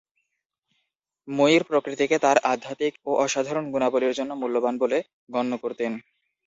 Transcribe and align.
মুইর 1.27 1.61
প্রকৃতিকে 1.69 2.17
তার 2.19 2.37
আধ্যাত্মিক 2.51 2.93
ও 3.05 3.21
অসাধারণ 3.23 3.65
গুণাবলির 3.73 4.17
জন্য 4.19 4.31
মূল্যবান 4.41 4.75
বলে 4.83 4.97
গণ্য 5.29 5.51
করতেন। 5.63 5.91